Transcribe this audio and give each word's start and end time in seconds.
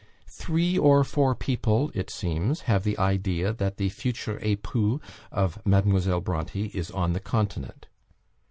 'Three 0.25 0.79
or 0.79 1.03
four 1.03 1.35
people,' 1.35 1.91
it 1.93 2.09
seems, 2.09 2.61
'have 2.61 2.83
the 2.83 2.97
idea 2.97 3.53
that 3.53 3.77
the 3.77 3.89
future 3.89 4.39
epoux 4.41 4.99
of 5.31 5.63
Mademoiselle 5.63 6.21
Bronte 6.21 6.71
is 6.73 6.89
on 6.89 7.13
the 7.13 7.19
Continent.' 7.19 7.85